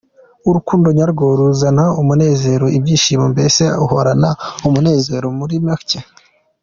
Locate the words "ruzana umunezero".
1.39-2.65